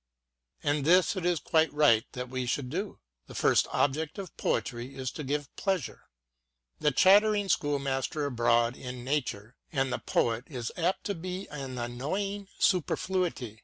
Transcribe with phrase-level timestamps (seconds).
[0.63, 4.95] And this it is quite right that we should do: the first object of poetry
[4.95, 6.09] is to give pleasure.
[6.79, 12.47] The chattering schoolmaster abroad in Nature and among poets is apt to be an annoying
[12.57, 13.59] superfluity.